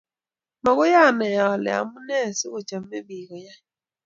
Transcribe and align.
Makoy 0.63 0.93
anai 1.05 1.35
ale 1.51 1.69
amune 1.79 2.19
sikochome 2.37 2.97
pik 3.07 3.23
koyaai 3.27 3.63